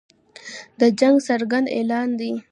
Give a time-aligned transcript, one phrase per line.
[0.79, 2.31] د جنګ څرګند اعلان دی.